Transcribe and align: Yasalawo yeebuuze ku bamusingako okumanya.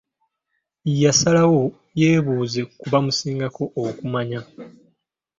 Yasalawo 1.03 1.61
yeebuuze 2.01 2.61
ku 2.77 2.85
bamusingako 2.91 3.63
okumanya. 3.83 4.39